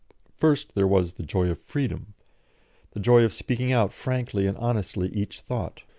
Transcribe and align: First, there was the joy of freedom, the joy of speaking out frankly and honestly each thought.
First, 0.35 0.73
there 0.73 0.87
was 0.87 1.13
the 1.13 1.23
joy 1.23 1.51
of 1.51 1.61
freedom, 1.61 2.15
the 2.93 2.99
joy 2.99 3.23
of 3.23 3.33
speaking 3.33 3.71
out 3.71 3.93
frankly 3.93 4.47
and 4.47 4.57
honestly 4.57 5.09
each 5.09 5.41
thought. 5.41 5.83